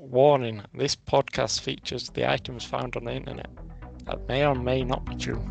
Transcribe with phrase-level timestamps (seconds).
[0.00, 3.50] Warning this podcast features the items found on the internet
[4.06, 5.42] that may or may not be true.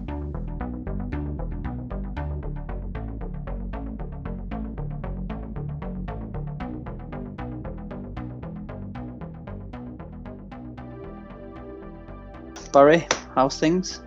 [12.71, 13.05] Barry,
[13.35, 14.01] how's things?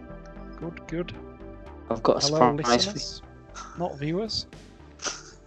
[0.58, 1.12] Good, good.
[1.90, 3.78] I've got a Hello, surprise for you.
[3.78, 4.46] not viewers.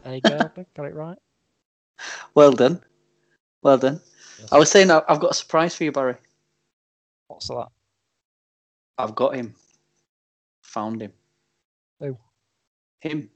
[0.03, 0.37] There you go,
[0.75, 1.17] got it right.
[2.35, 2.81] Well done.
[3.61, 4.01] Well done.
[4.51, 6.15] I was saying I've got a surprise for you, Barry.
[7.27, 7.67] What's that?
[8.97, 9.55] I've got him.
[10.61, 11.13] Found him.
[11.99, 12.17] Who?
[12.99, 13.29] Him.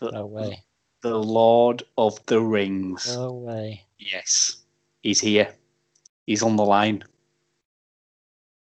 [0.00, 0.62] The, No way.
[1.02, 3.14] the Lord of the Rings.
[3.14, 3.84] No way.
[3.98, 4.58] Yes.
[5.02, 5.48] He's here.
[6.26, 7.04] He's on the line.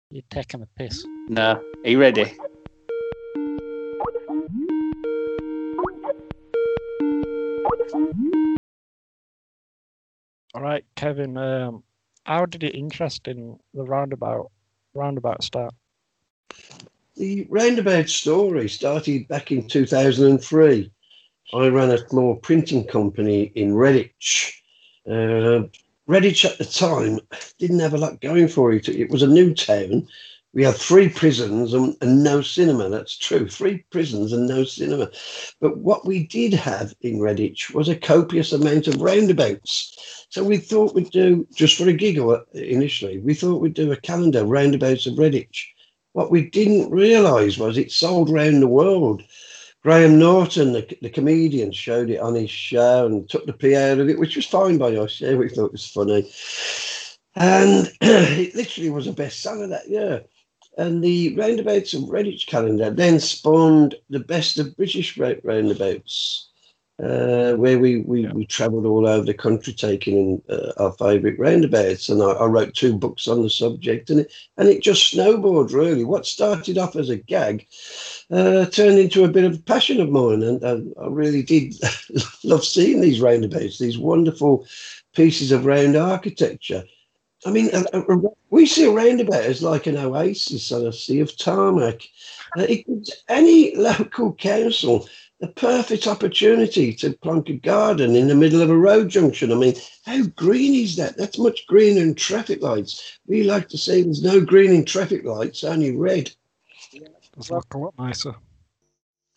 [0.10, 1.06] You're taking a piss.
[1.28, 1.64] No.
[1.84, 2.36] Are you ready?
[10.54, 11.38] All right, Kevin.
[11.38, 11.84] Um,
[12.26, 14.52] how did it interest in the roundabout
[14.94, 15.74] roundabout start?
[17.16, 20.92] The roundabout story started back in 2003.
[21.54, 24.54] I ran a small printing company in Redditch.
[25.08, 25.68] Uh,
[26.08, 27.20] Redditch at the time
[27.58, 28.88] didn't have a lot going for it.
[28.90, 30.08] It was a new town.
[30.54, 32.88] We had three prisons and, and no cinema.
[32.90, 33.48] That's true.
[33.50, 35.10] Three prisons and no cinema.
[35.60, 40.28] But what we did have in Redditch was a copious amount of roundabouts.
[40.30, 43.92] So we thought we'd do, just for a giggle uh, initially, we thought we'd do
[43.92, 45.66] a calendar, Roundabouts of Redditch.
[46.14, 49.24] What we didn't realise was it sold round the world.
[49.82, 54.00] Graham Norton, the, the comedian, showed it on his show and took the pee out
[54.00, 55.20] of it, which was fine by us.
[55.20, 56.32] Yeah, we thought it was funny.
[57.36, 60.24] And it literally was a bestseller that year.
[60.78, 66.50] And the Roundabouts of Redditch calendar then spawned the best of British roundabouts,
[67.04, 68.34] uh, where we, we, Yeah.
[68.34, 72.10] we travelled all over the country taking in uh, our favourite roundabouts.
[72.10, 75.72] And I, I wrote two books on the subject, and it, and it just snowballed
[75.72, 76.04] really.
[76.04, 77.68] What started off as a gag
[78.32, 81.76] uh, turned into a bit of a passion of mine, and, and I really did
[82.44, 84.66] love seeing these roundabouts, these wonderful
[85.16, 86.84] pieces of round architecture.
[87.46, 90.94] I mean, a, a- a- we see a roundabout as like an oasis on a
[90.94, 92.02] sea of tarmac.
[92.58, 95.08] Uh, it gives any local council
[95.40, 99.52] the perfect opportunity to plonk a garden in the middle of a road junction.
[99.52, 101.18] I mean, how green is that?
[101.18, 103.20] That's much greener than traffic lights.
[103.28, 106.32] We like to say there's no green in traffic lights, only red.
[107.36, 108.36] Does look a lot nicer.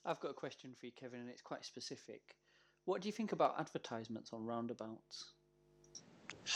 [0.04, 2.20] I've got a question for you, Kevin, and it's quite specific.
[2.84, 5.32] What do you think about advertisements on roundabouts?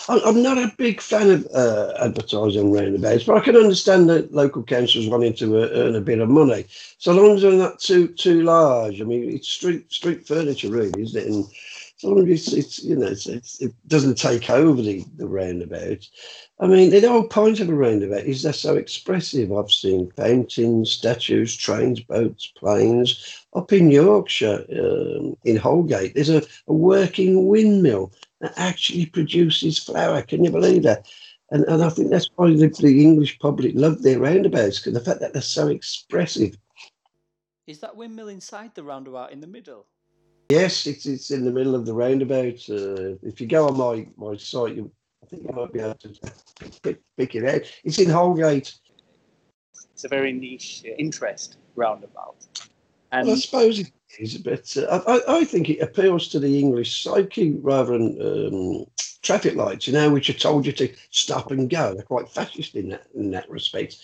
[0.08, 4.62] I'm not a big fan of uh, advertising roundabouts, but I can understand that local
[4.62, 6.66] councils wanting to uh, earn a bit of money,
[6.98, 9.00] so long as they're not too too large.
[9.00, 11.28] I mean, it's street street furniture, really, isn't it?
[11.28, 11.46] And
[11.96, 15.26] so long as it's, it's you know it's, it's, it doesn't take over the the
[15.26, 16.08] roundabout.
[16.60, 19.50] I mean, the whole point of a roundabout is they're so expressive.
[19.52, 23.46] I've seen paintings, statues, trains, boats, planes.
[23.54, 30.22] Up in Yorkshire, um, in Holgate, there's a, a working windmill that actually produces flour.
[30.22, 31.08] Can you believe that?
[31.50, 35.00] And, and I think that's why the, the English public love their roundabouts because the
[35.00, 36.56] fact that they're so expressive.
[37.66, 39.86] Is that windmill inside the roundabout in the middle?
[40.50, 42.68] Yes, it's, it's in the middle of the roundabout.
[42.68, 44.90] Uh, if you go on my, my site, you,
[45.22, 46.14] I think you might be able to
[46.82, 47.62] pick, pick it out.
[47.84, 48.72] It's in Holgate.
[49.92, 52.36] It's a very niche uh, interest roundabout.
[53.12, 56.58] And Well, I suppose it is, but uh, I, I- think it appeals to the
[56.58, 58.84] English psyche rather than um,
[59.22, 61.94] traffic lights, you know, which are told you to stop and go.
[61.94, 63.96] They're quite fascist in that in that respect.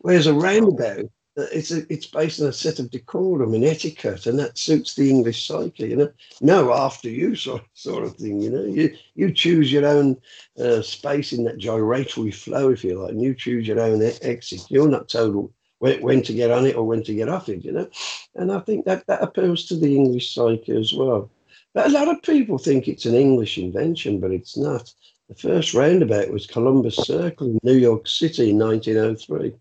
[0.00, 4.26] Whereas a roundabout, uh, it's a, it's based on a set of decorum and etiquette,
[4.26, 6.12] and that suits the English psyche, you know.
[6.40, 8.64] No, after you sort sort of thing, you know.
[8.64, 10.16] You you choose your own
[10.58, 14.70] uh, space in that gyratory flow, if you like, and you choose your own exit.
[14.70, 15.52] You're not told
[15.84, 17.86] when, when to get on it or when to get off it, you know.
[18.34, 21.30] And I think that that appeals to the English psyche as well.
[21.74, 24.90] But a lot of people think it's an English invention, but it's not.
[25.28, 29.52] The first roundabout was Columbus Circle in New York City in 1903.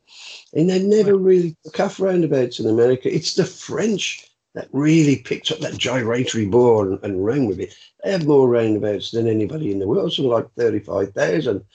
[0.53, 3.13] And they never really took off roundabouts in America.
[3.13, 4.25] It's the French
[4.55, 7.75] that really picked up that gyratory ball and, and ran with it.
[8.01, 11.65] They have more roundabouts than anybody in the world, something like 35,000.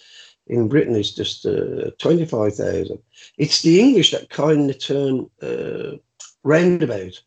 [0.49, 2.99] In Britain, it's just uh, 25,000.
[3.37, 5.99] It's the English that coined the term uh,
[6.43, 7.23] roundabout.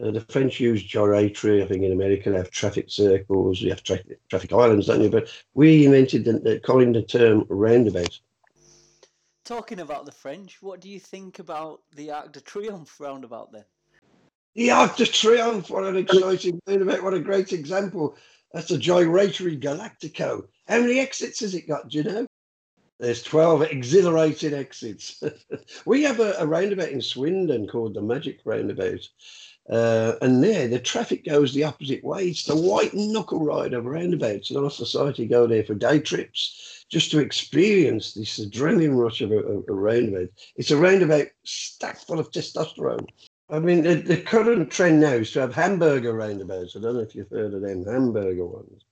[0.00, 1.62] Uh, the French use gyratory.
[1.62, 3.98] I think in America they have traffic circles, you have tra-
[4.28, 5.10] traffic islands, don't you?
[5.10, 8.20] But we invented the, the coined the term roundabout.
[9.44, 13.64] talking about the French, what do you think about the Arc de Triomphe roundabout then?
[14.54, 18.14] The Arc de Triomphe, what an exciting roundabout, what a great example.
[18.52, 20.46] That's a gyratory Galactico.
[20.68, 21.88] How many exits has it got?
[21.88, 22.26] Do you know?
[22.98, 25.22] There's 12 exhilarating exits.
[25.86, 29.08] we have a, a, roundabout in Swindon called the Magic Roundabout.
[29.70, 32.28] Uh, and there, the traffic goes the opposite way.
[32.28, 34.50] It's the white knuckle ride of roundabouts.
[34.50, 39.30] And our society go there for day trips just to experience this adrenaline rush of
[39.30, 40.30] a, a, a roundabout.
[40.56, 43.06] It's a roundabout stacked full of testosterone.
[43.50, 46.76] I mean, the, the current trend now is to have hamburger roundabouts.
[46.76, 48.82] I don't know if you've heard of them hamburger ones.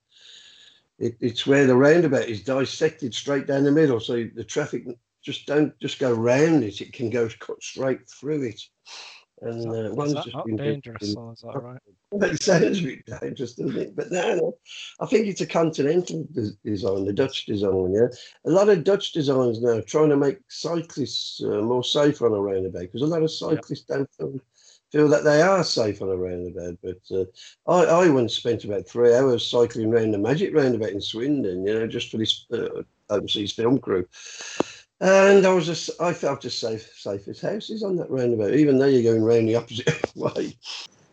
[0.99, 4.85] It, it's where the roundabout is dissected straight down the middle, so the traffic
[5.23, 8.61] just don't just go round it; it can go cut straight through it.
[9.41, 11.13] And uh, one's just been dangerous.
[11.13, 11.79] So is that right?
[12.31, 13.95] It sounds a bit dangerous, doesn't it?
[13.95, 14.57] But no, no,
[14.99, 16.25] I think it's a continental
[16.63, 17.93] design, the Dutch design.
[17.93, 18.07] Yeah,
[18.45, 22.39] a lot of Dutch designs now trying to make cyclists uh, more safe on a
[22.39, 24.07] roundabout because a lot of cyclists yep.
[24.17, 24.41] don't
[24.91, 26.77] feel, that they are safe on a roundabout.
[26.83, 27.25] But uh,
[27.71, 31.73] I, I once spent about three hours cycling around the Magic Roundabout in Swindon, you
[31.73, 34.05] know, just for this uh, overseas film crew.
[34.99, 38.79] And I was just, I felt as safe, safe as houses on that roundabout, even
[38.79, 40.57] though you're going round the opposite way.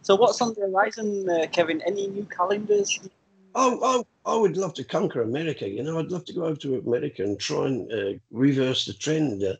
[0.03, 1.82] So, what's on the horizon, uh, Kevin?
[1.87, 3.00] Any new calendars?
[3.55, 5.69] Oh, oh, I would love to conquer America.
[5.69, 8.94] You know, I'd love to go over to America and try and uh, reverse the
[8.94, 9.43] trend.
[9.43, 9.55] Uh,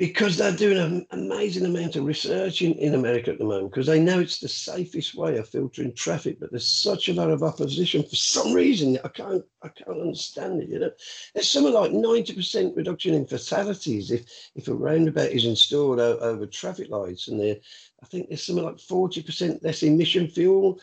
[0.00, 3.86] because they're doing an amazing amount of research in, in America at the moment because
[3.86, 7.42] they know it's the safest way of filtering traffic, but there's such a lot of
[7.42, 8.98] opposition for some reason.
[9.04, 10.70] I can't I can't understand it.
[10.70, 10.90] You know,
[11.34, 14.24] there's something like 90% reduction in fatalities if
[14.54, 17.56] if a roundabout is installed over traffic lights, and there
[18.02, 20.80] I think there's something like 40% less emission fuel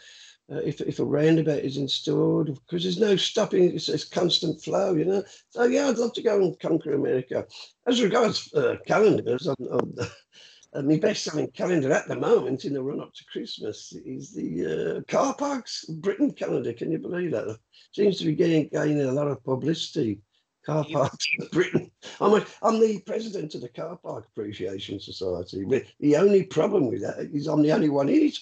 [0.51, 4.95] uh, if, if a roundabout is installed because there's no stopping it's, it's constant flow
[4.95, 5.23] you know?
[5.49, 7.45] So yeah i'd love to go and conquer america.
[7.85, 9.95] As regards uh, calendars on, on
[10.73, 15.01] uh, my best-selling calendar at the moment in the run-up to christmas is the uh,
[15.11, 16.73] car parks britain calendar.
[16.73, 17.57] Can you believe that?
[17.93, 20.21] Seems to be getting gaining a lot of publicity
[20.67, 21.91] car parks in Britain.
[22.19, 25.65] I'm, a, I'm the president of the Car Park Appreciation Society.
[25.99, 28.37] The only problem with that is I'm the only one in it.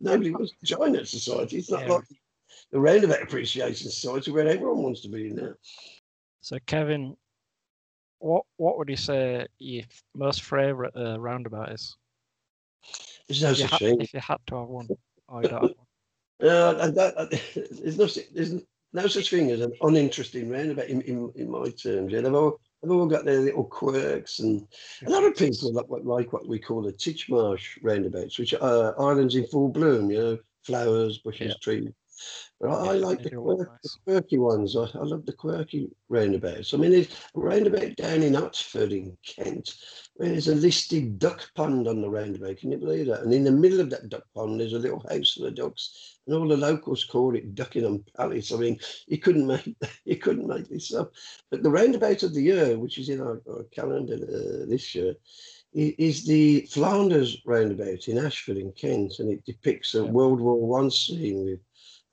[0.00, 1.56] Nobody wants to join that society.
[1.56, 1.94] It's not yeah.
[1.94, 2.04] like
[2.70, 5.56] the Roundabout Appreciation Society where everyone wants to be in there.
[6.42, 7.16] So, Kevin,
[8.18, 9.84] what what would you say your
[10.14, 11.96] most favourite uh, roundabout is?
[13.26, 14.00] There's no such thing.
[14.00, 14.88] If you had to have one,
[15.28, 15.62] oh, you don't have
[16.40, 16.48] one.
[16.50, 17.40] Uh, that,
[17.82, 22.12] there's no, there's no such thing as an uninteresting roundabout in, in, in my terms.
[22.12, 24.66] Yeah, they've all, they've all got their little quirks, and
[25.06, 29.00] a lot of people like what, like what we call the Titchmarsh roundabouts, which are
[29.00, 31.54] islands in full bloom, you know, flowers, bushes, yeah.
[31.62, 31.90] trees.
[32.60, 33.78] But I, I like the, quirk, nice.
[33.82, 34.76] the, quirky ones.
[34.76, 36.74] I, I, love the quirky roundabouts.
[36.74, 39.74] I mean, there's a roundabout down in Otford in Kent
[40.14, 42.58] where there's a listed duck pond on the roundabout.
[42.58, 43.22] Can you believe that?
[43.22, 46.18] And in the middle of that duck pond, there's a little house for the ducks,
[46.26, 48.52] and all the locals call it Duckingham Palace.
[48.52, 49.74] I mean, you couldn't make
[50.04, 51.12] you couldn't make this up.
[51.50, 55.14] But the roundabout of the year, which is in our, our calendar uh, this year,
[55.72, 60.90] is the Flanders roundabout in Ashford in Kent, and it depicts a World War One
[60.90, 61.60] scene with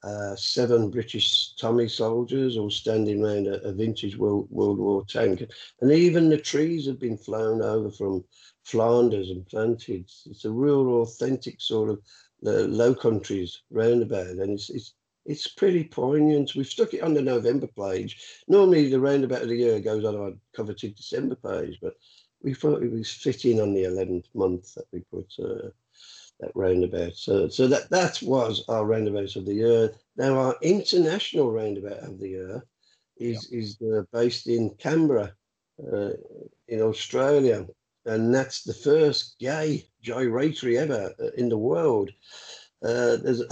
[0.03, 5.43] uh, seven British Tommy soldiers all standing around a, a, vintage World, World War tank.
[5.81, 8.23] And even the trees have been flown over from
[8.63, 10.09] Flanders and planted.
[10.25, 12.01] It's a real authentic sort of
[12.45, 14.27] uh, low countries roundabout.
[14.27, 14.93] And it's, it's,
[15.25, 16.55] it's pretty poignant.
[16.55, 18.43] We've stuck it on the November page.
[18.47, 21.95] Normally the roundabout of the year goes on our coveted December page, but
[22.43, 25.69] we thought it was fitting on the 11th month that we put uh,
[26.39, 27.15] that roundabout.
[27.15, 29.93] So, so that that was our roundabout of the year.
[30.15, 32.63] Now our international roundabout of the year
[33.17, 33.59] is yeah.
[33.59, 35.33] is uh, based in Canberra,
[35.91, 36.11] uh,
[36.67, 37.65] in Australia,
[38.05, 42.11] and that's the first gay gyratory ever uh, in the world.
[42.83, 43.41] Uh, there's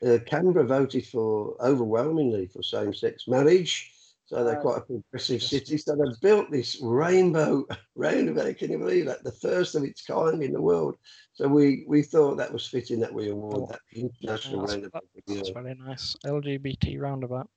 [0.00, 3.92] uh, Canberra voted for overwhelmingly for same-sex marriage.
[4.26, 5.78] So they're quite a progressive city.
[5.78, 7.64] So they've built this rainbow
[7.94, 8.56] roundabout.
[8.56, 9.22] Can you believe that?
[9.22, 10.96] The first of its kind in the world.
[11.34, 15.04] So we, we thought that was fitting that we award oh, that international that's, roundabout.
[15.28, 16.16] That's very nice.
[16.26, 17.48] LGBT roundabout.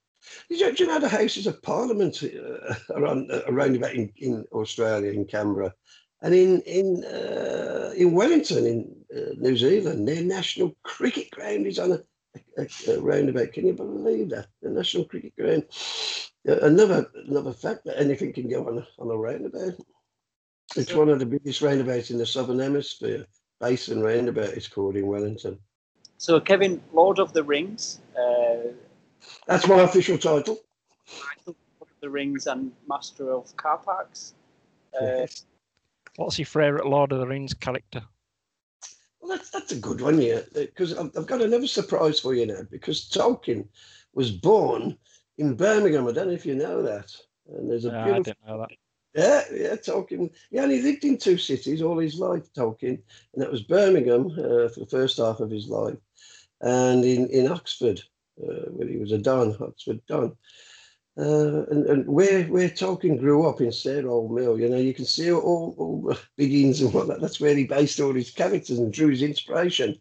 [0.49, 5.11] You, do you know the Houses of Parliament uh, around uh, roundabout in, in Australia,
[5.11, 5.73] in Canberra,
[6.21, 11.79] and in in uh, in Wellington, in uh, New Zealand, their national cricket ground is
[11.79, 11.99] on a,
[12.57, 13.53] a, a, roundabout.
[13.53, 14.47] Can you believe that?
[14.61, 15.65] The national cricket ground.
[16.47, 19.75] Uh, another another fact that anything can go on a, on a roundabout.
[20.75, 23.25] It's one of the biggest roundabouts in the southern hemisphere.
[23.59, 25.59] Basin Roundabout is called in Wellington.
[26.17, 27.99] So, Kevin, Lord of the Rings.
[28.17, 28.71] Uh,
[29.47, 30.59] That's my official title.
[31.45, 34.35] Lord of the Rings and Master of Car Parks.
[34.93, 35.45] Uh, yes.
[36.17, 38.01] What's your favourite Lord of the Rings character?
[39.29, 40.41] Well, that's that's a good one, yeah.
[40.55, 42.63] Because I've, I've got another surprise for you now.
[42.71, 43.67] Because Tolkien
[44.15, 44.97] was born
[45.37, 46.07] in Birmingham.
[46.07, 47.15] I don't know if you know that.
[47.47, 48.71] And there's a No, I didn't know that.
[49.13, 50.31] yeah, yeah, Tolkien.
[50.49, 52.99] He only lived in two cities all his life, Tolkien,
[53.33, 55.97] and that was Birmingham uh, for the first half of his life,
[56.61, 58.01] and in in Oxford,
[58.41, 60.35] uh, when he was a Don, Oxford Don.
[61.19, 65.03] Uh, and, and where where Tolkien grew up in Sarehole Mill, you know, you can
[65.03, 67.19] see all, all the beginnings and whatnot.
[67.19, 69.99] That's where he based all his characters and drew his inspiration.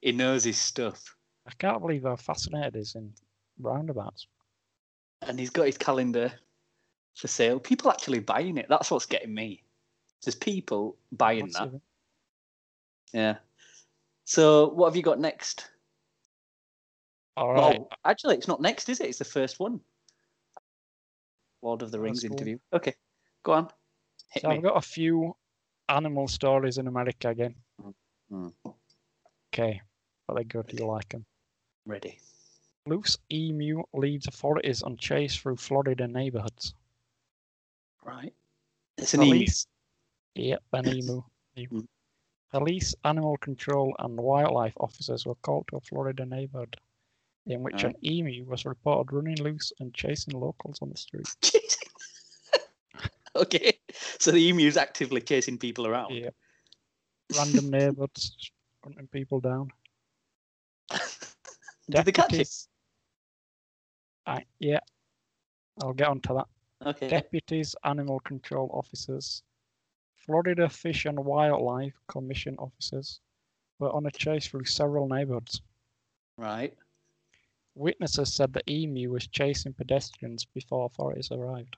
[0.00, 1.16] He knows his stuff.
[1.46, 3.12] I can't believe how fascinated he is in
[3.58, 4.26] roundabouts.
[5.22, 6.32] And he's got his calendar
[7.14, 7.58] for sale.
[7.58, 8.66] People actually buying it.
[8.68, 9.62] That's what's getting me.
[10.24, 11.70] There's people buying that.
[13.12, 13.36] Yeah.
[14.24, 15.70] So what have you got next?
[17.36, 17.76] All right.
[17.78, 19.08] Oh, actually, it's not next, is it?
[19.08, 19.80] It's the first one.
[21.62, 22.32] Lord of the Rings one.
[22.32, 22.58] interview.
[22.72, 22.94] Okay,
[23.42, 23.68] go on.
[24.30, 24.56] Hit So me.
[24.56, 25.36] I've got a few
[25.88, 27.54] animal stories in America again.
[28.30, 28.48] Hmm.
[29.52, 29.80] Okay,
[30.26, 30.72] but they're good.
[30.72, 31.24] You like them.
[31.86, 32.18] Ready.
[32.86, 36.74] Loose emu leads authorities on chase through Florida neighborhoods.
[38.04, 38.32] Right.
[38.98, 39.32] It's an emu.
[39.32, 39.66] Police.
[40.36, 41.22] Yep, an emu.
[41.56, 41.82] Emu.
[41.82, 41.86] Mm.
[42.52, 46.76] Police, animal control, and wildlife officers were called to a Florida neighborhood
[47.46, 51.28] in which an emu was reported running loose and chasing locals on the street.
[53.36, 53.78] okay.
[54.18, 56.14] So the emu's actively chasing people around.
[56.14, 56.30] Yeah.
[57.36, 58.50] Random neighborhoods
[58.86, 59.68] hunting people down.
[61.90, 62.48] Did they catch it?
[64.26, 64.80] I, yeah,
[65.82, 66.46] I'll get onto that.
[66.86, 67.08] Okay.
[67.08, 69.42] Deputies, animal control officers,
[70.24, 73.20] Florida Fish and Wildlife Commission officers
[73.78, 75.60] were on a chase through several neighborhoods.
[76.38, 76.74] Right.
[77.74, 81.76] Witnesses said the emu was chasing pedestrians before authorities arrived.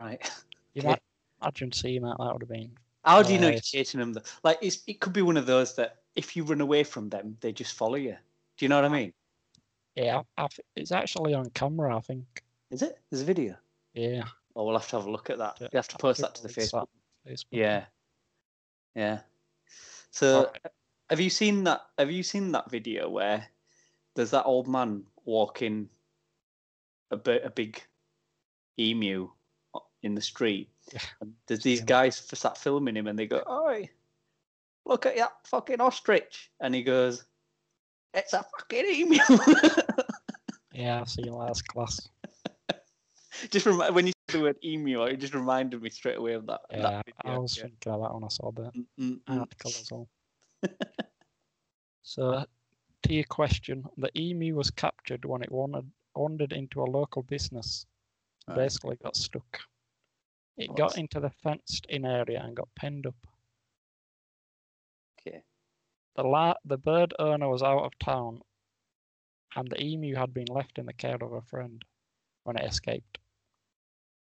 [0.00, 0.20] Right.
[0.74, 0.88] You Okay.
[0.90, 1.02] might
[1.40, 2.70] imagine seeing that, that would have been.
[3.06, 4.12] How do you know you're chasing them?
[4.12, 4.22] though?
[4.42, 7.36] Like, it's, it could be one of those that if you run away from them,
[7.40, 8.16] they just follow you.
[8.58, 9.12] Do you know what I mean?
[9.94, 12.42] Yeah, I, it's actually on camera, I think.
[12.70, 12.98] Is it?
[13.10, 13.56] There's a video.
[13.94, 14.24] Yeah.
[14.54, 15.56] Oh, we'll have to have a look at that.
[15.60, 16.86] Yeah, You have to post that to the Facebook.
[17.28, 17.44] Facebook.
[17.50, 17.84] Yeah.
[18.94, 19.20] Yeah.
[20.10, 20.58] So, Alright.
[21.10, 21.82] have you seen that?
[21.98, 23.46] Have you seen that video where
[24.14, 25.88] there's that old man walking
[27.10, 27.82] a bit a big
[28.78, 29.28] emu
[30.02, 30.70] in the street?
[30.92, 33.90] Yeah, And there's these guys f- sat filming him, and they go, "Oi,
[34.84, 37.24] look at that fucking ostrich!" And he goes,
[38.14, 39.18] "It's a fucking emu."
[40.76, 42.08] Yeah, I've seen that as class.
[43.50, 46.46] just remi- when you said the word emu, it just reminded me straight away of
[46.46, 46.60] that.
[46.70, 47.62] Yeah, that I was yeah.
[47.62, 49.40] thinking of that when I saw the Mm, mm, mm.
[49.40, 50.08] article as well.
[52.02, 52.44] so,
[53.04, 57.86] to your question, the emu was captured when it wandered, wandered into a local business.
[58.46, 58.56] Right.
[58.56, 59.60] Basically, got stuck.
[60.56, 63.14] It got into the fenced-in area and got penned up.
[65.20, 65.42] Okay.
[66.14, 68.40] The la- the bird owner was out of town,
[69.54, 71.84] and the emu had been left in the care of a friend
[72.44, 73.18] when it escaped.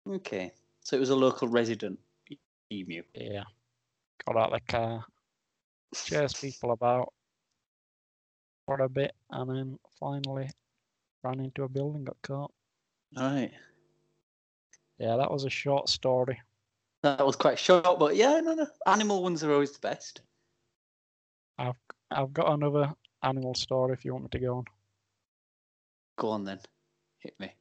[0.08, 0.52] Okay.
[0.80, 1.98] So it was a local resident
[2.72, 3.02] emu.
[3.14, 3.44] Yeah,
[4.26, 5.04] got out of the car,
[5.94, 7.12] chased people about,
[8.66, 10.50] for a bit, and then finally
[11.22, 12.52] ran into a building, got caught.
[13.16, 13.52] All right.
[14.98, 16.40] Yeah, that was a short story.
[17.02, 18.66] That was quite short, but yeah, no, no.
[18.86, 20.22] Animal ones are always the best.
[21.58, 21.74] I've
[22.10, 24.64] I've got another animal story if you want me to go on.
[26.16, 26.60] Go on then.
[27.18, 27.52] Hit me.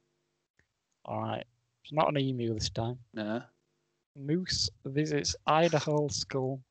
[1.04, 1.44] All right,
[1.82, 2.98] it's not an emu this time.
[3.12, 3.42] No.
[4.16, 6.62] Moose visits Idaho school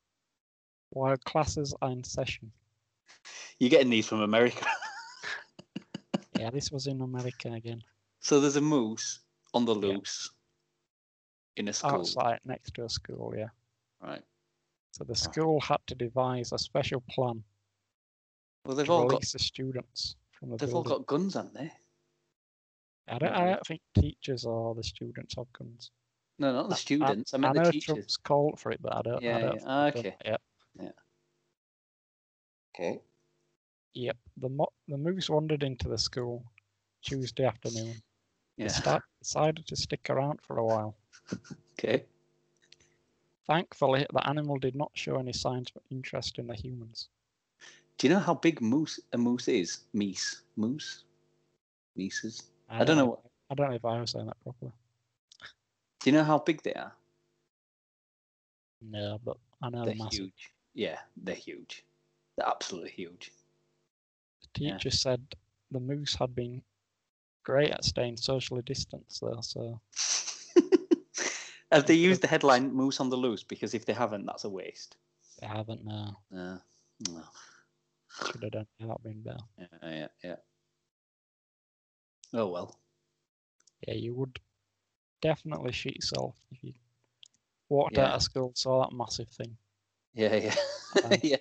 [0.90, 2.50] while classes are in session.
[3.60, 4.66] You're getting these from America.
[6.38, 7.80] Yeah, this was in America again.
[8.20, 9.20] so there's a moose
[9.54, 10.30] on the loose
[11.56, 11.90] in a school.
[12.00, 13.48] Outside next to a school, yeah.
[14.02, 14.22] Right.
[14.92, 17.42] So the school had to devise a special plan
[18.64, 21.72] Well, they've to all got the students from the they've all got guns, haven't they?
[23.08, 25.90] I don't, I don't think teachers or the students have guns.
[26.38, 27.34] No, not the I- students.
[27.34, 27.94] I, I meant know the teachers.
[27.94, 29.22] Trump's called for it, but I don't.
[29.22, 29.58] Yeah, I don't yeah.
[29.58, 30.16] think Ah, they've done okay.
[30.20, 30.26] it
[30.80, 30.94] yet.
[32.74, 33.00] Okay.
[33.94, 34.16] Yep.
[34.38, 36.44] The mo- the moose wandered into the school
[37.02, 37.94] Tuesday afternoon.
[38.56, 38.68] Yeah.
[38.68, 40.94] start, decided to stick around for a while.
[41.78, 42.04] Okay.
[43.46, 47.08] Thankfully, the animal did not show any signs of interest in the humans.
[47.96, 49.80] Do you know how big moose a moose is?
[49.94, 50.42] Meese.
[50.56, 51.04] Moose.
[51.96, 52.42] Meeses.
[52.68, 53.06] I don't know.
[53.06, 54.72] What, I don't know if I was saying that properly.
[56.00, 56.92] do you know how big they are?
[58.82, 60.52] No, but I know They're huge.
[60.74, 61.84] Yeah, they're huge.
[62.36, 63.32] They're absolutely huge.
[64.54, 64.76] The Yeah.
[64.76, 65.22] teacher said
[65.70, 66.62] the moose had been
[67.44, 69.40] great at staying socially distanced, though.
[69.40, 69.80] So
[71.72, 73.42] Have they used the headline "Moose on the Loose"?
[73.42, 74.96] Because if they haven't, that's a waste.
[75.40, 76.18] they haven't now.
[76.34, 76.58] Uh,
[77.08, 77.22] no.
[78.26, 79.38] Should have done that been better.
[79.58, 80.36] Yeah, yeah, yeah.
[82.32, 82.78] Oh well.
[83.86, 84.38] Yeah, you would
[85.20, 86.72] definitely shoot yourself if you
[87.68, 88.06] walked Yeah.
[88.06, 89.56] out of school saw that massive thing.
[90.14, 90.54] Yeah, yeah,
[91.04, 91.36] Um, yeah.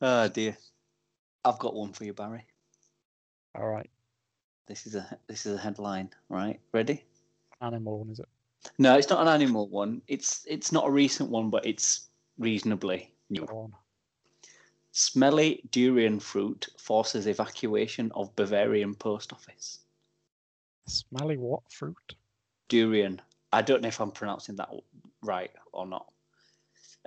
[0.00, 0.56] oh dear.
[1.44, 2.46] I've got one for you, Barry.
[3.54, 3.90] All right,
[4.66, 6.10] This is a this is a headline.
[6.28, 7.04] Right, ready?
[7.60, 8.28] animal one is it?
[8.78, 10.02] No, it's not an animal one.
[10.08, 13.46] It's it's not a recent one, but it's reasonably new.
[14.92, 19.80] Smelly durian fruit forces evacuation of Bavarian post office.
[20.86, 22.14] Smelly what fruit?
[22.68, 23.20] Durian.
[23.52, 24.70] I don't know if I'm pronouncing that
[25.22, 26.10] right or not.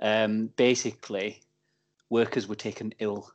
[0.00, 1.42] Um, basically,
[2.10, 3.30] workers were taken ill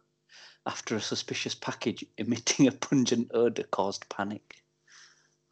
[0.66, 4.64] after a suspicious package emitting a pungent odor caused panic.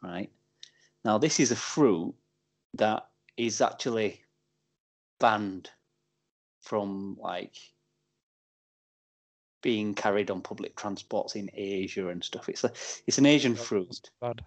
[0.02, 0.30] Right.
[1.04, 2.14] Now, this is a fruit
[2.74, 4.22] that is actually
[5.18, 5.70] banned
[6.62, 7.56] from like
[9.62, 12.48] being carried on public transports in Asia and stuff.
[12.48, 12.72] It's a
[13.06, 14.10] it's an Asian fruit.
[14.20, 14.40] Bad.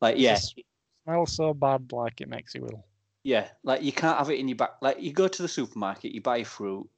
[0.00, 0.64] Like yeah, it
[1.04, 2.84] Smells so bad, like it makes you ill.
[3.24, 4.76] Yeah, like you can't have it in your back.
[4.80, 6.88] Like you go to the supermarket, you buy fruit,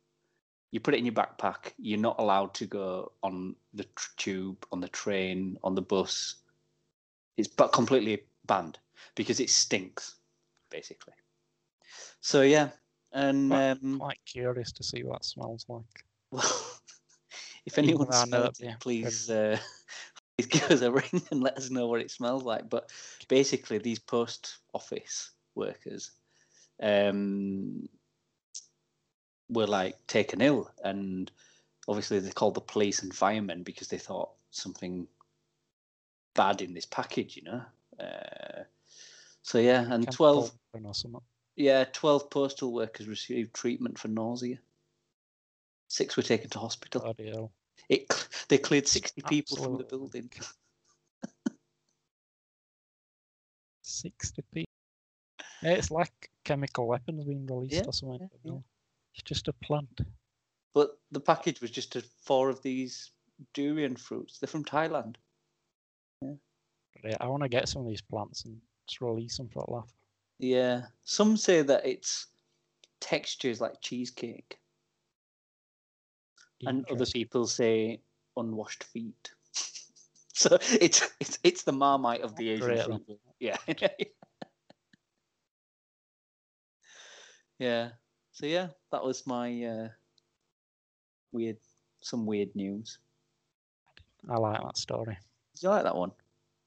[0.71, 1.73] you put it in your backpack.
[1.79, 6.37] You're not allowed to go on the tr- tube, on the train, on the bus.
[7.37, 8.79] It's but completely banned
[9.15, 10.17] because it stinks,
[10.71, 11.15] basically.
[12.21, 12.71] So yeah,
[13.13, 16.05] and Quite- um, Quite curious to see what that smells like.
[16.31, 16.79] well,
[17.67, 19.59] if anyone though I know smells it, please uh,
[20.39, 22.69] please give us a ring and let us know what it smells like.
[22.69, 22.91] But
[23.29, 26.11] basically, these post office workers
[26.83, 27.89] um,
[29.49, 31.31] were like taken ill, and
[31.89, 35.07] obviously they called the police and firemen because they thought something
[36.35, 37.63] bad in this package, you know.
[37.99, 38.63] Uh,
[39.43, 41.21] so yeah, and twelve weapon Or something.
[41.57, 44.59] yeah, 12 postal workers received treatment for nausea.
[45.89, 47.15] Six were taken to hospital.
[47.89, 50.31] It, they cleared 60 people from the building.
[53.83, 54.73] 60 people.
[55.63, 58.29] It's like chemical weapons being released Yeah, or something.
[58.45, 58.59] yeah, yeah.
[59.17, 60.01] It's just a plant.
[60.75, 63.11] But the package was just a, four of these
[63.55, 64.39] durian fruits.
[64.39, 65.17] They're from Thailand.
[66.23, 69.71] Yeah, I want to get some of these plants and just release them for a
[69.73, 69.91] laugh.
[70.39, 70.83] Yeah.
[71.05, 72.27] Some say that its
[73.01, 74.59] texture is like cheesecake,
[76.67, 78.01] and other people say
[78.37, 79.31] unwashed feet.
[80.35, 83.19] so it's it's it's the marmite of the Asian Great.
[83.39, 83.57] Yeah.
[87.59, 87.89] yeah.
[88.37, 89.89] So yeah, that was my uh,
[91.33, 91.57] weird,
[92.03, 92.99] some weird news.
[94.29, 95.17] I like that story.
[95.55, 96.13] Did you like that one?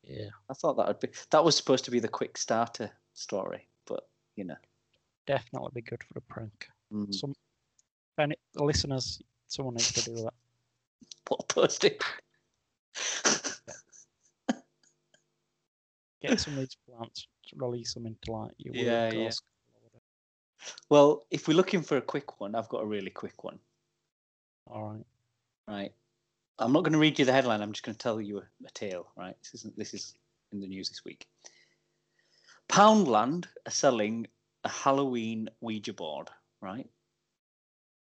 [0.03, 3.67] Yeah, I thought that would be that was supposed to be the quick starter story,
[3.85, 4.55] but you know,
[5.27, 6.67] definitely be good for a prank.
[6.91, 7.35] mm, Some
[8.17, 10.33] any listeners, someone needs to do that.
[11.27, 12.03] what post it.
[16.19, 19.29] Get some of these plants, release them into like your Yeah, yeah.
[20.59, 21.17] School or whatever.
[21.17, 23.59] well, if we're looking for a quick one, I've got a really quick one.
[24.67, 25.05] All right.
[25.67, 25.93] Right.
[26.59, 27.61] I'm not going to read you the headline.
[27.61, 29.07] I'm just going to tell you a, a tale.
[29.17, 29.35] Right.
[29.41, 29.77] This isn't.
[29.77, 30.15] This is
[30.51, 31.27] in the news this week.
[32.67, 34.27] Poundland are selling
[34.63, 36.29] a Halloween Ouija board.
[36.61, 36.89] Right.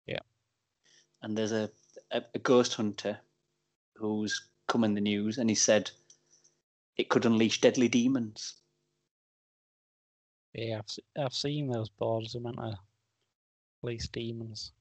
[0.06, 0.20] Yeah.
[1.22, 1.70] And there's a,
[2.10, 3.18] a, a ghost hunter
[3.94, 5.90] who's come in the news, and he said
[6.96, 8.54] it could unleash deadly demons.
[10.56, 12.32] Yeah, I've, I've seen those boards.
[12.32, 12.78] They're meant to
[13.82, 14.72] release demons.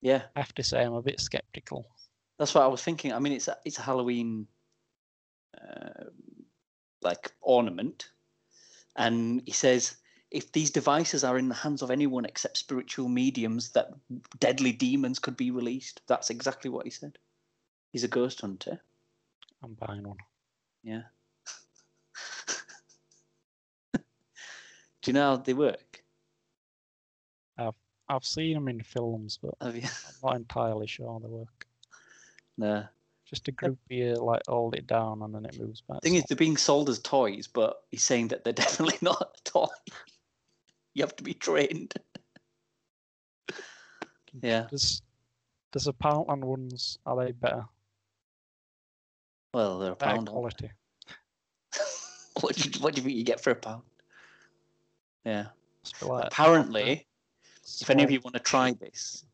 [0.00, 1.86] Yeah, I have to say, I'm a bit skeptical.
[2.38, 3.12] that's what I was thinking.
[3.12, 4.48] I mean, it's a, it's a Halloween
[5.56, 6.04] uh,
[7.00, 8.10] like ornament,
[8.96, 9.96] and he says
[10.30, 13.90] if these devices are in the hands of anyone except spiritual mediums, that
[14.38, 16.02] deadly demons could be released.
[16.06, 17.18] That's exactly what he said.
[17.92, 18.80] He's a ghost hunter.
[19.62, 20.18] I'm buying one.
[20.82, 21.02] Yeah.
[25.08, 26.02] You know how they work?
[27.58, 27.74] I've
[28.08, 29.82] I've seen them in films, but Have you?
[29.82, 31.66] I'm not entirely sure how they work.
[32.56, 32.84] No.
[33.24, 36.00] Just a group you like hold it down and then it moves back.
[36.02, 39.50] thing is, they're being sold as toys, but he's saying that they're definitely not a
[39.50, 39.66] toy.
[40.94, 41.92] you have to be trained.
[44.42, 44.66] Yeah.
[44.70, 45.02] Does
[45.72, 47.64] does the Poundland ones are they better?
[49.52, 50.28] Well, they're a Better pound.
[50.28, 50.70] quality.
[52.40, 53.82] what, do you, what do you think you get for a pound?
[55.24, 55.46] Yeah.
[56.02, 57.06] Apparently,
[57.80, 59.24] if any of you want to try this,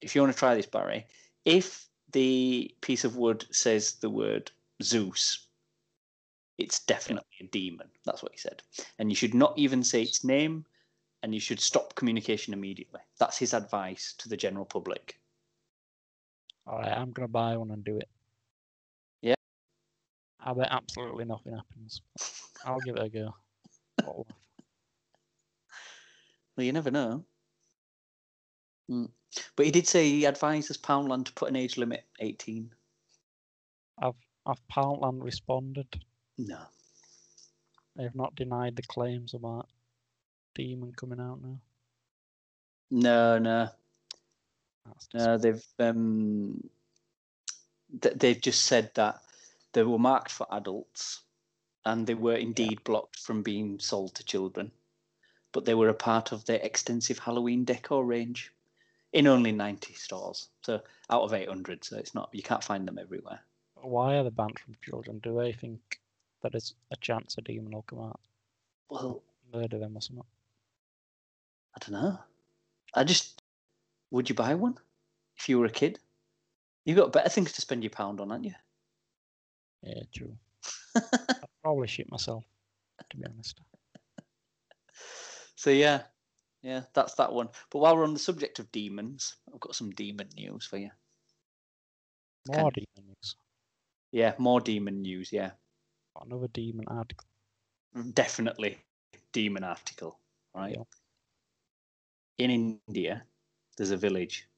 [0.00, 1.06] if you want to try this, Barry,
[1.44, 4.50] if the piece of wood says the word
[4.82, 5.40] Zozo,
[6.58, 7.88] it's definitely a demon.
[8.04, 8.62] That's what he said.
[8.98, 10.64] And you should not even say its name,
[11.22, 13.00] and you should stop communication immediately.
[13.18, 15.18] That's his advice to the general public.
[16.66, 18.08] All right, I'm gonna buy one and do it.
[19.22, 19.34] Yeah.
[20.40, 22.00] I bet absolutely nothing happens.
[22.64, 24.26] I'll give it a go.
[26.56, 27.24] Well, you never know.
[28.90, 29.10] Mm.
[29.54, 32.70] But he did say he advises Poundland to put an age limit 18.
[34.46, 36.04] Have Poundland responded?
[36.38, 36.60] No.
[37.96, 39.68] They've not denied the claims about
[40.54, 41.58] Demon coming out now.
[42.90, 43.68] No, no.
[45.12, 46.70] No, they've um,
[48.00, 49.20] th- they've just said that
[49.72, 51.22] they were marked for adults,
[51.84, 54.70] and they were indeed blocked from being sold to children,
[55.56, 58.52] but they were a part of their extensive Halloween decor range,
[59.14, 60.50] in only ninety stores.
[60.60, 63.40] So out of eight hundred, so it's not you can't find them everywhere.
[63.76, 65.18] Why are they banned from children?
[65.20, 65.80] Do they think
[66.42, 68.20] that there's a chance a demon will come out?
[68.90, 70.26] Well, Murder them or something?
[71.74, 72.18] I don't know.
[72.92, 73.40] I just
[74.10, 74.76] would you buy one
[75.38, 75.98] if you were a kid?
[76.84, 78.54] You've got better things to spend your pound on, haven't you?
[79.82, 80.36] Yeah, true.
[80.96, 82.44] I'd probably shit myself,
[83.08, 83.58] to be honest.
[85.56, 86.02] So yeah,
[86.62, 87.48] yeah, that's that one.
[87.70, 90.90] But while we're on the subject of demons, I've got some demon news for you.
[92.48, 93.36] More of- demons.
[94.12, 95.32] Yeah, more demon news.
[95.32, 95.50] Yeah,
[96.24, 97.26] Another demon article.
[97.96, 98.78] Mm, definitely
[99.32, 100.18] demon article.
[100.54, 100.76] Right.
[100.76, 100.84] Yeah.
[102.38, 103.24] In India,
[103.76, 104.48] there's a village.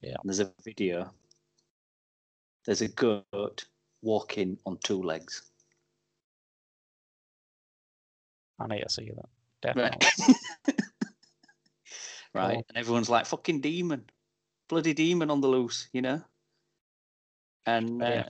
[0.00, 0.16] Yeah.
[0.24, 1.10] There's a video.
[2.64, 3.66] There's a goat
[4.02, 5.42] walking on two legs.
[8.58, 9.28] I need to see that.
[9.64, 9.98] Right.
[10.00, 10.34] Definitely.
[12.34, 12.56] right.
[12.58, 12.64] Oh.
[12.68, 14.04] And everyone's like, fucking demon.
[14.68, 16.22] Bloody demon on the loose, you know?
[17.66, 18.24] And uh,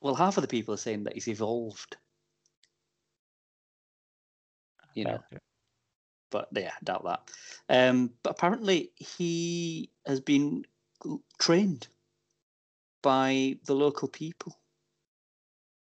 [0.00, 1.96] well, half of the people are saying that he's evolved.
[4.94, 5.40] You know, it.
[6.30, 7.30] but yeah, I doubt that.
[7.68, 10.64] Um, but apparently, he has been
[11.38, 11.86] trained
[13.02, 14.58] by the local people.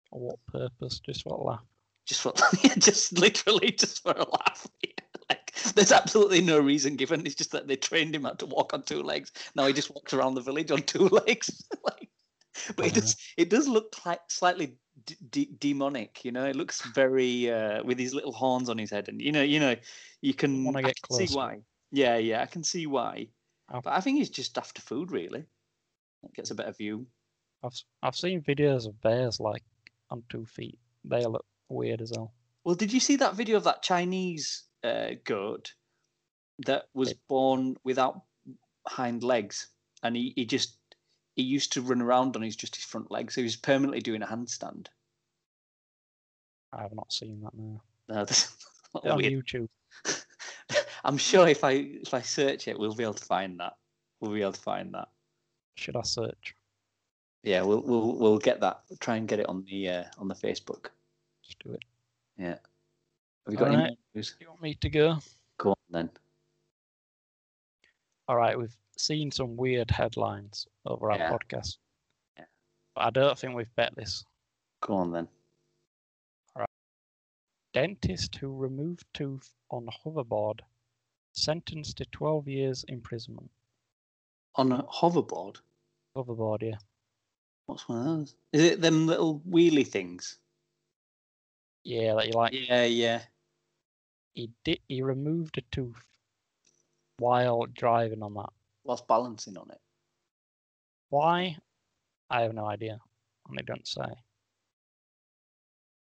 [0.09, 0.99] For what purpose?
[0.99, 1.63] Just what laugh.
[2.05, 2.33] Just for,
[2.77, 4.67] just literally just for a laugh.
[5.29, 7.25] like, there's absolutely no reason given.
[7.25, 9.31] It's just that they trained him how to walk on two legs.
[9.55, 11.63] Now he just walks around the village on two legs.
[11.83, 12.09] like,
[12.75, 16.23] but it does it does look like slightly d- d- demonic.
[16.23, 19.31] You know, it looks very uh, with these little horns on his head, and you
[19.31, 19.75] know, you know,
[20.21, 21.61] you can, I get can see why.
[21.91, 23.27] Yeah, yeah, I can see why.
[23.69, 25.43] I've- But I think he's just after food, really.
[26.33, 27.07] Gets a better view.
[27.63, 29.63] I've I've seen videos of bears like
[30.09, 30.77] on two feet.
[31.03, 32.33] They look weird as hell.
[32.63, 35.73] Well, did you see that video of that Chinese uh, goat
[36.65, 38.21] that was born without
[38.87, 39.67] hind legs,
[40.03, 40.77] and he, he just
[41.35, 43.99] he used to run around on his just his front legs, so he was permanently
[44.01, 44.87] doing a handstand.
[46.73, 47.81] I have not seen that now.
[48.09, 48.51] No, that's
[49.03, 49.33] On weird.
[49.33, 49.69] YouTube.
[51.03, 53.73] I'm sure if I if I search it, we'll be able to find that.
[54.19, 55.09] We'll be able to find that.
[55.75, 56.55] Should I search?
[57.43, 58.81] Yeah, we'll we'll we'll get that.
[58.99, 60.87] Try and get it on the uh, on the Facebook.
[61.65, 61.83] Do it.
[62.37, 62.57] Yeah.
[63.45, 64.35] Have you got any news?
[64.39, 65.17] You want me to go?
[65.57, 66.09] Go on then.
[68.27, 71.31] All right, we've seen some weird headlines over our Yeah.
[71.31, 71.77] podcast.
[72.37, 72.45] Yeah.
[72.95, 74.25] But I don't think we've bet this.
[74.81, 75.27] Go on then.
[76.55, 76.69] All right.
[77.73, 80.61] Dentist who removed tooth on hoverboard
[81.33, 83.51] sentenced to 12 years imprisonment.
[84.55, 85.57] On a hoverboard.
[86.15, 86.77] Hoverboard, yeah.
[87.65, 88.35] What's one of those?
[88.53, 90.39] Is it them little wheelie things?
[91.85, 92.53] Yeah, that you like.
[92.53, 93.21] Yeah, yeah.
[94.33, 94.79] He did.
[94.87, 96.03] He removed a tooth
[97.19, 98.49] while driving on that.
[98.83, 99.79] Whilst balancing on it.
[101.09, 101.57] Why?
[102.29, 102.99] I have no idea.
[103.47, 104.01] And they don't say.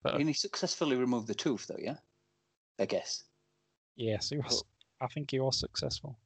[0.03, 1.97] But And he successfully removed the tooth, though, yeah?
[2.77, 3.23] I guess.
[3.95, 4.63] yes, he was.
[4.99, 6.17] I think he was successful.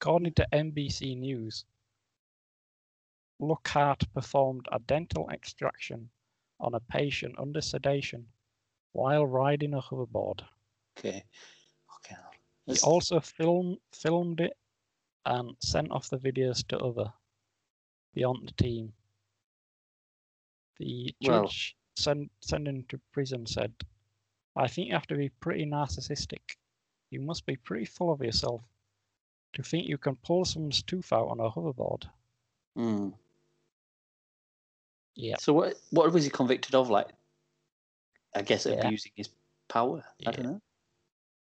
[0.00, 1.64] According to NBC News,
[3.40, 6.08] Lockhart performed a dental extraction
[6.60, 8.26] on a patient under sedation
[8.96, 10.40] while riding a hoverboard.
[10.98, 11.22] Okay.
[11.96, 12.16] Okay.
[12.66, 14.56] He also filmed filmed it
[15.26, 17.12] and sent off the videos to other
[18.14, 18.92] beyond the team.
[20.78, 23.72] The Well- judge send, sending him to prison said,
[24.56, 26.56] "I think you have to be pretty narcissistic.
[27.10, 28.62] You must be pretty full of yourself
[29.54, 32.10] to think you can pull someone's tooth out on a hoverboard."
[32.74, 33.10] Hmm.
[35.14, 36.90] Yeah, So what what was he convicted of?
[36.90, 37.08] Like,
[38.36, 38.74] I guess Yeah.
[38.86, 39.30] abusing his
[39.68, 40.04] power.
[40.26, 40.60] I don't know.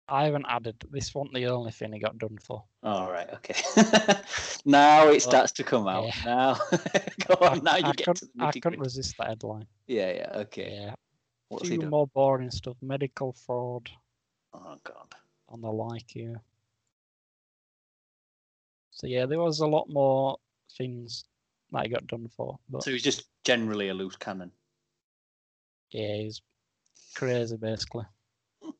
[0.07, 0.75] I haven't added.
[0.91, 2.63] This wasn't the only thing he got done for.
[2.83, 3.29] All right.
[3.33, 3.55] Okay.
[4.65, 6.05] now it starts to come out.
[6.05, 6.23] yeah.
[6.23, 6.53] Now,
[7.27, 7.63] go on.
[7.63, 9.65] Now you I get to the I nitty couldn't resist the headline.
[9.87, 10.11] Yeah.
[10.11, 10.31] Yeah.
[10.41, 10.71] Okay.
[10.71, 10.95] Yeah,
[11.49, 11.89] What's he few done?
[11.89, 13.89] more boring stuff, medical fraud.
[14.53, 15.15] Oh God.
[15.51, 16.39] and the like here.
[18.91, 20.37] So yeah, there was a lot more
[20.77, 21.25] things
[21.71, 24.51] that he got done for, but So he's just generally a loose cannon.
[25.91, 26.41] yeah, he's
[27.15, 28.05] crazy basically.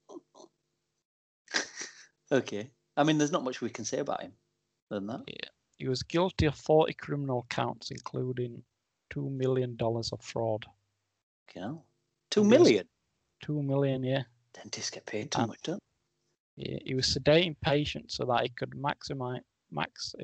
[2.32, 2.71] Okay.
[2.98, 4.34] I mean, there's not much we can say about him
[4.89, 5.21] than that.
[5.28, 5.50] Yeah.
[5.78, 8.63] He was guilty of 40 criminal counts, including
[9.10, 10.65] two million dollars of fraud.
[11.56, 11.84] Know,
[12.32, 12.86] two And million.
[13.41, 14.24] Two million, yeah.
[14.54, 15.82] Dentists get paid too Um, much, don't
[16.58, 16.80] yeah.
[16.84, 20.15] He was sedating patients so that he could maximize max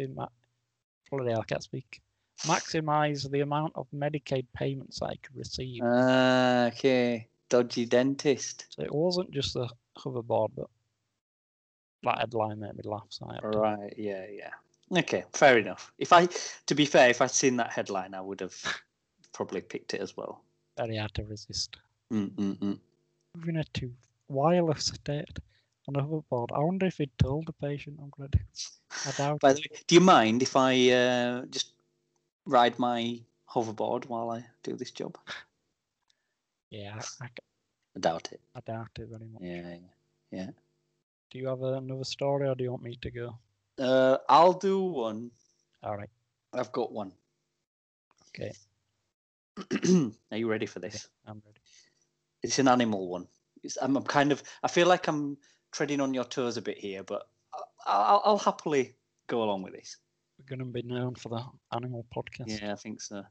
[1.09, 2.01] bloody hell, I can't speak.
[2.43, 5.81] Maximize the amount of Medicaid payments I could receive.
[5.85, 7.29] Ah, okay.
[7.51, 8.65] Dodgy dentist.
[8.69, 10.69] So it wasn't just the hoverboard, but
[12.03, 13.05] that headline made me laugh.
[13.09, 13.93] So to- Right.
[13.97, 14.25] Yeah.
[14.31, 14.99] Yeah.
[14.99, 15.25] Okay.
[15.33, 15.91] Fair enough.
[15.99, 16.27] If I,
[16.67, 18.55] to be fair, if I'd seen that headline, I would have
[19.33, 20.41] probably picked it as well.
[20.77, 21.75] very hard to resist.
[22.11, 22.79] Mm-mm-mm.
[23.35, 25.39] Moving a tooth while sedated
[25.87, 26.47] on a hoverboard.
[26.53, 28.43] I wonder if he'd told the patient I'm going to do.
[29.07, 29.41] I doubt.
[29.41, 31.73] By the way, do you mind if I uh, just
[32.45, 35.17] ride my hoverboard while I do this job?
[36.71, 37.27] Yeah, I
[37.99, 38.41] doubt it.
[38.55, 39.41] I doubt it very much.
[39.43, 39.75] Yeah.
[40.31, 40.49] yeah.
[41.29, 43.37] Do you have another story, or do you want me to go?
[43.77, 45.31] Uh, I'll do one.
[45.83, 46.09] All right.
[46.53, 47.11] I've got one.
[48.29, 48.51] Okay.
[50.31, 51.07] Are you ready for this?
[51.25, 51.59] I'm ready.
[52.43, 53.27] It's an animal one.
[53.63, 54.41] It's, I'm, I'm kind of.
[54.63, 55.37] I feel like I'm
[55.71, 57.27] treading on your toes a bit here, but
[57.85, 58.95] I- I'll, I'll happily
[59.27, 59.97] go along with this.
[60.39, 61.43] We're going to be known for the
[61.75, 62.61] animal podcast.
[62.61, 63.23] Yeah, I think so.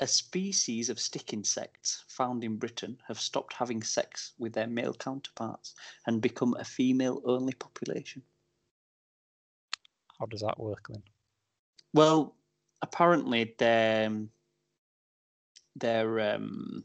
[0.00, 4.92] A species of stick insects found in Britain have stopped having sex with their male
[4.92, 5.74] counterparts
[6.06, 8.22] and become a female only population.
[10.18, 11.02] How does that work then?
[11.94, 12.34] Well,
[12.82, 14.30] apparently they're um,
[15.76, 16.84] they're um,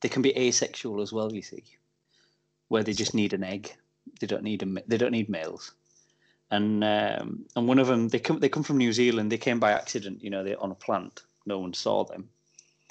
[0.00, 1.32] they can be asexual as well.
[1.32, 1.64] You see,
[2.68, 3.74] where they just need an egg.
[4.20, 5.72] They don't need a they don't need males.
[6.50, 9.30] And um, and one of them they come they come from New Zealand.
[9.30, 10.22] They came by accident.
[10.22, 11.22] You know, they're on a plant.
[11.50, 12.30] No one saw them.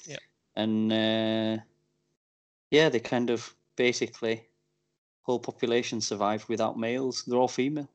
[0.06, 0.18] Yeah.
[0.58, 1.64] And uh,
[2.72, 4.44] yeah, they kind of basically
[5.22, 7.24] whole population survived without males.
[7.26, 7.90] They're all female,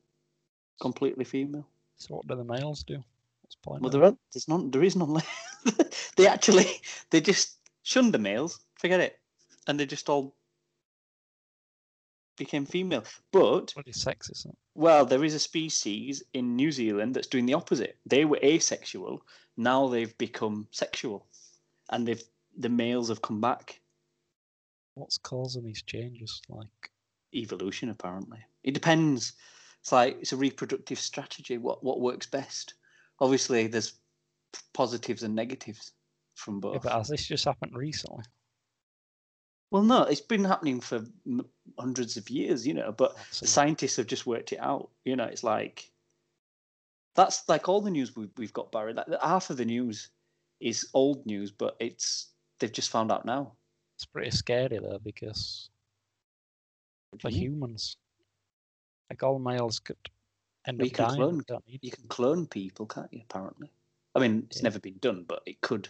[0.81, 1.67] completely female.
[1.97, 3.03] So what do the males do?
[3.41, 3.81] What's the point?
[3.83, 4.71] Well, there are, there's none.
[4.71, 6.15] There is none left.
[6.17, 6.65] they actually
[7.11, 8.59] they just shunned the males.
[8.73, 9.19] Forget it,
[9.67, 10.33] and they just all
[12.35, 13.03] became female.
[13.31, 14.47] But Bloody sexist.
[14.73, 17.97] well, there is a species in New Zealand that's doing the opposite.
[18.05, 19.21] They were asexual.
[19.57, 21.27] Now they've become sexual,
[21.91, 22.23] and they've
[22.57, 23.79] the males have come back.
[24.95, 26.41] What's causing these changes?
[26.47, 26.67] Like,
[27.33, 28.39] Evolution, apparently.
[28.63, 29.33] It depends.
[29.81, 31.57] It's like it's a reproductive strategy.
[31.57, 32.75] What what works best?
[33.19, 33.93] Obviously, there's
[34.73, 35.91] positives and negatives
[36.35, 36.75] from both.
[36.75, 38.23] yeah, but has this just happened recently?
[39.71, 41.03] Well, no, it's been happening for
[41.77, 44.89] hundreds of years, you know, but the scientists have just worked it out.
[45.03, 45.91] You know, it's like
[47.15, 48.93] that's like all the news we've, we've got, Barry.
[48.93, 50.09] Like, half of the news
[50.59, 52.27] is old news, but it's
[52.59, 53.53] they've just found out now.
[53.97, 55.69] It's pretty scary though because
[57.19, 57.51] for do you mean?
[57.53, 57.97] humans,
[59.09, 59.97] like all males could
[60.67, 61.15] end Well, up you can dying.
[61.15, 63.21] clone- we don't need You can clone people, can't you?
[63.29, 63.69] Apparently.
[64.15, 64.63] I mean, it's Yeah.
[64.63, 65.89] never been done, but it could.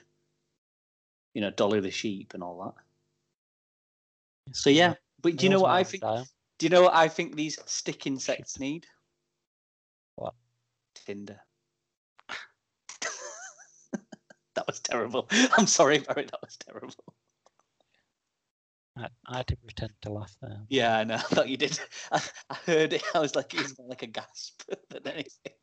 [1.33, 2.84] You know, Dolly the sheep and all that.
[4.51, 6.01] So yeah, but do you know what I think?
[6.01, 6.23] die.
[6.57, 8.85] Do you know what I think these stick insects need?
[10.15, 10.33] What?
[10.93, 11.39] Tinder.
[14.55, 15.27] that was terrible.
[15.57, 16.25] I'm sorry, Barry.
[16.25, 16.93] That was terrible.
[18.97, 20.61] I, I had to pretend to laugh there.
[20.69, 21.15] Yeah, I know.
[21.15, 21.77] I thought you did.
[22.11, 23.03] I, I heard it.
[23.13, 25.53] I was like, it was more like a gasp than anything.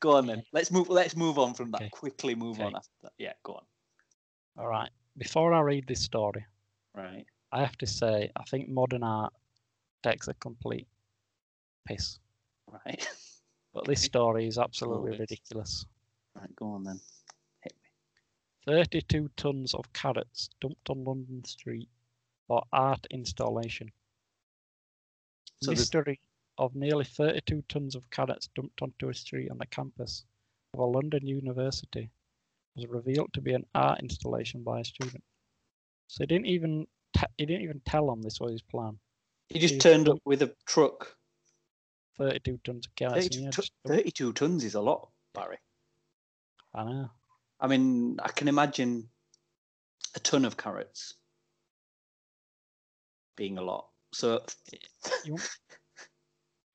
[0.00, 0.42] Go on then.
[0.52, 0.88] Let's move.
[0.88, 1.82] Let's move on from that.
[1.82, 1.90] Okay.
[1.90, 3.12] Quickly move on after that.
[3.18, 3.64] Yeah, go on.
[4.58, 4.90] All right.
[5.18, 6.44] Before I read this story,
[6.94, 7.26] Right.
[7.52, 9.32] I have to say I think modern art
[10.02, 10.88] takes a complete
[11.86, 12.18] piss.
[12.66, 13.06] Right.
[13.74, 15.84] But this story is absolutely ridiculous.
[16.34, 16.56] Right.
[16.56, 16.98] Go on then.
[17.60, 18.72] Hit me.
[18.74, 21.88] 32 tons of carrots dumped on London Street
[22.48, 23.92] for art installation.
[25.62, 26.18] So Mystery
[26.56, 30.24] of nearly 32 tons of carrots dumped onto a street on the campus
[30.74, 32.10] of a London university
[32.74, 35.22] was revealed to be an art installation by a student.
[36.08, 36.86] So he didn't even
[37.18, 38.98] te- he didn't even tell them this was his plan.
[39.48, 41.16] He just He's turned up with a truck.
[42.18, 43.28] 32 tons of carrots.
[43.28, 45.58] 32, yeah, tu- 32 tons is a lot, Barry.
[46.74, 47.10] I know.
[47.60, 49.08] I mean, I can imagine
[50.14, 51.14] a ton of carrots
[53.36, 53.88] being a lot.
[54.12, 54.42] So
[55.24, 55.50] You won't,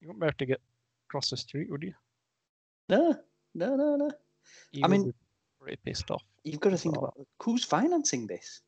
[0.02, 0.62] you won't be able to get
[1.10, 1.94] across the street, would you?
[2.90, 3.16] no,
[3.56, 4.12] no, no, no.
[4.72, 5.14] You I mean-
[5.62, 6.24] pretty pissed off.
[6.44, 8.62] You've got to think about who's financing this.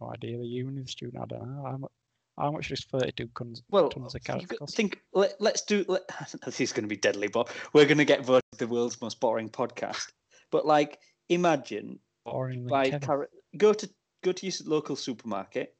[0.00, 0.38] No idea.
[0.38, 1.64] The union student, I don't know.
[1.64, 1.90] How much,
[2.38, 4.76] how much does 32 tons, Well, tons of carrots cost?
[4.76, 5.00] think.
[5.12, 5.84] Let, let's do.
[5.88, 6.02] Let,
[6.44, 9.20] this is going to be deadly, but we're going to get voted the world's most
[9.20, 10.12] boring podcast.
[10.50, 13.30] But like, imagine Boring buy carrot.
[13.56, 13.88] Go to
[14.22, 15.74] go to your local supermarket.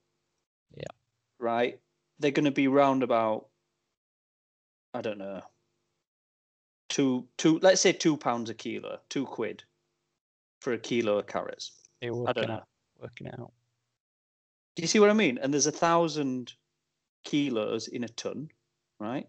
[0.74, 0.84] Yeah.
[1.38, 1.78] Right.
[2.18, 3.46] They're going to be round about.
[4.94, 5.42] I don't know.
[6.88, 7.58] Two two.
[7.60, 8.98] Let's say two pounds a kilo.
[9.08, 9.62] Two quid.
[10.60, 11.72] For a kilo of carrots.
[12.02, 12.54] I don't know.
[12.54, 12.68] out,
[13.00, 13.52] working it out.
[14.76, 15.38] Do you see what I mean?
[15.38, 16.52] And there's a thousand
[17.24, 18.48] kilos in a ton,
[18.98, 19.28] right?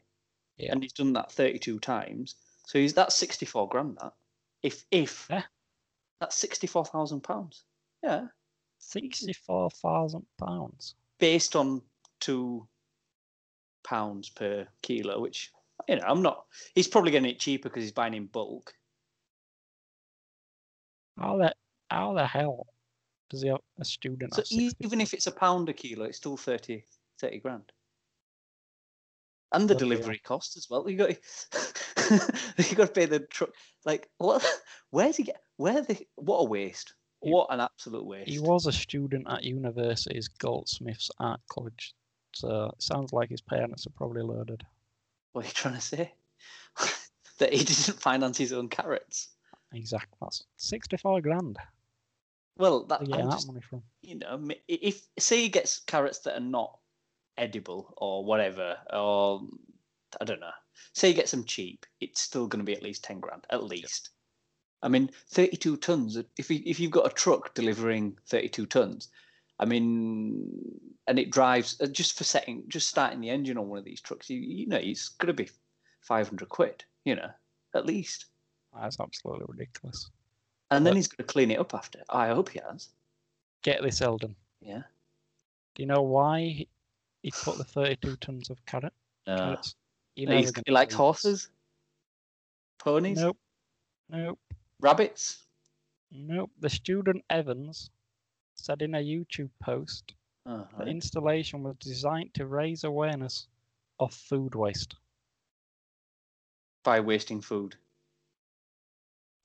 [0.58, 0.72] Yeah.
[0.74, 2.36] And he's done that 32 times.
[2.68, 3.98] So he's that's 64 grand.
[4.02, 4.14] That
[4.64, 5.44] if if Yeah.
[6.20, 7.64] that's 64,000 pounds.
[8.04, 8.28] Yeah,
[8.80, 10.24] £64,000.
[10.38, 10.96] pounds.
[11.20, 11.82] based on
[12.20, 12.68] two
[13.84, 15.52] pounds per kilo, which
[15.88, 16.46] you know I'm not.
[16.76, 18.74] He's probably getting it cheaper because he's buying in bulk.
[21.18, 21.54] How the,
[21.90, 22.68] how the hell
[23.32, 26.38] does he have a student So even if it's a pound a kilo, it's still
[26.38, 26.84] 30,
[27.20, 27.72] 30 grand.
[29.54, 30.90] And the delivery cost as well.
[30.90, 31.10] You got
[32.70, 33.52] you got to pay the truck.
[33.86, 34.46] Like what?
[34.92, 35.42] Where's he get?
[35.58, 35.98] Where the?
[36.16, 36.94] What a waste!
[37.22, 38.30] He- What an absolute waste!
[38.30, 41.94] He was a student at university's Goldsmiths Art College.
[42.34, 44.64] So it sounds like his parents are probably loaded.
[45.34, 46.14] What are you trying to say?
[47.40, 49.30] that he didn't finance his own carrots.
[49.74, 50.18] Exactly.
[50.22, 51.58] That's 64 grand.
[52.58, 53.82] Well, that you that just, money from?
[54.02, 56.78] you know, if say he gets carrots that are not
[57.38, 59.42] edible or whatever, or
[60.20, 60.52] I don't know,
[60.94, 63.64] say you get some cheap, it's still going to be at least ten grand, at
[63.64, 64.10] least.
[64.84, 66.18] I mean, thirty-two tons.
[66.38, 69.10] If you, if you've got a truck delivering thirty-two tons,
[69.60, 73.80] I mean, and it drives uh, just for setting, just starting the engine on one
[73.80, 75.50] of these trucks, you, you know, it's going to be
[76.02, 77.30] five hundred quid, you know,
[77.76, 78.26] at least.
[78.80, 80.10] That's absolutely ridiculous.
[80.72, 82.00] And then he's going to clean it up after.
[82.10, 82.90] I hope he has.
[83.62, 84.36] Get this, Eldon.
[84.62, 84.84] Yeah.
[85.76, 86.66] Do you know why
[87.22, 88.94] he, put the 32 tons of carrot,
[89.28, 89.76] Uh, carrots?
[90.16, 91.50] You're he's, he likes horses,
[92.80, 93.38] ponies, Nope.
[94.10, 94.40] Nope.
[94.80, 95.46] rabbits.
[96.12, 96.52] Nope.
[96.60, 97.90] The student Evans
[98.56, 100.14] said in a YouTube post
[100.46, 103.48] Oh, the installation was designed to raise awareness
[104.00, 104.96] of food waste.
[106.84, 107.76] By wasting food.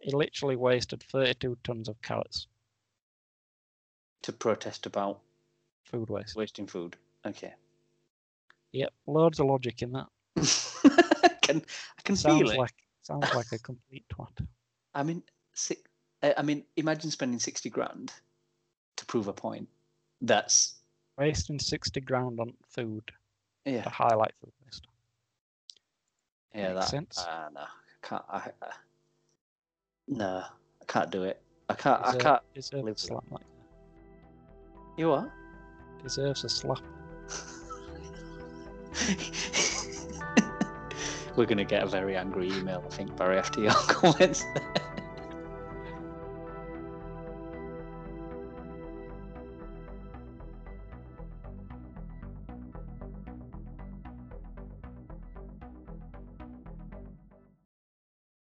[0.07, 2.47] He literally wasted 32 tons of carrots,
[4.23, 5.19] to protest about
[5.83, 6.37] food waste.
[6.37, 6.95] wasting food.
[7.27, 7.53] Okay.
[8.71, 10.07] Yep, loads of logic in that.
[10.37, 11.61] I can
[11.99, 12.57] I can Sounds feel it.
[12.57, 14.47] like sounds like a complete twat.
[14.95, 15.83] I mean, si-
[16.23, 18.13] uh, I mean, imagine spending sixty grand
[18.95, 19.69] to prove a point.
[20.21, 20.75] That's
[21.19, 23.11] Wasting 60 grand on food
[23.65, 24.87] yeah, to highlight food waste.
[26.55, 26.69] yeah.
[26.75, 27.19] makes That sense.
[27.19, 28.25] Uh, no, I can't.
[28.29, 28.69] I, I,
[30.09, 30.43] no,
[30.81, 31.43] I can't do it.
[31.69, 32.01] I can't.
[32.05, 32.43] I can't.
[32.73, 33.47] Live a slap like that.
[34.97, 35.33] You are.
[36.03, 36.81] Deserves a slap.
[41.37, 44.45] We're gonna get a very angry email, I think, Barry, your comments.
[44.55, 44.83] there.